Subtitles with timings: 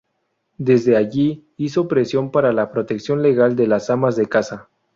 [0.57, 4.67] Desde allí hizo presión para la protección legal de las amas de casa.